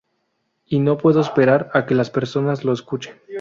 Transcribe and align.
Y 0.65 0.79
no 0.79 0.97
puedo 0.97 1.21
esperar 1.21 1.69
a 1.75 1.85
que 1.85 1.93
las 1.93 2.09
personas 2.09 2.63
lo 2.65 2.73
escuchen. 2.73 3.21